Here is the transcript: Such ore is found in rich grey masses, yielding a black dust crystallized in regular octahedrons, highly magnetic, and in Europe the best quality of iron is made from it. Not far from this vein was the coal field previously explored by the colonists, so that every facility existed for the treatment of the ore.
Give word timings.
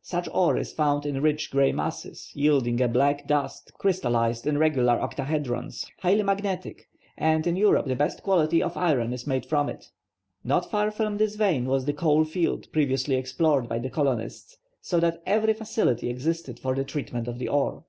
Such 0.00 0.28
ore 0.32 0.56
is 0.56 0.72
found 0.72 1.04
in 1.06 1.20
rich 1.20 1.50
grey 1.50 1.72
masses, 1.72 2.30
yielding 2.32 2.80
a 2.80 2.86
black 2.86 3.26
dust 3.26 3.72
crystallized 3.78 4.46
in 4.46 4.56
regular 4.56 4.92
octahedrons, 4.96 5.88
highly 5.98 6.22
magnetic, 6.22 6.86
and 7.16 7.44
in 7.48 7.56
Europe 7.56 7.86
the 7.86 7.96
best 7.96 8.22
quality 8.22 8.62
of 8.62 8.76
iron 8.76 9.12
is 9.12 9.26
made 9.26 9.44
from 9.44 9.68
it. 9.68 9.90
Not 10.44 10.70
far 10.70 10.92
from 10.92 11.16
this 11.16 11.34
vein 11.34 11.64
was 11.66 11.84
the 11.84 11.92
coal 11.94 12.24
field 12.24 12.70
previously 12.70 13.16
explored 13.16 13.68
by 13.68 13.80
the 13.80 13.90
colonists, 13.90 14.56
so 14.80 15.00
that 15.00 15.20
every 15.26 15.52
facility 15.52 16.08
existed 16.10 16.60
for 16.60 16.76
the 16.76 16.84
treatment 16.84 17.26
of 17.26 17.40
the 17.40 17.48
ore. 17.48 17.82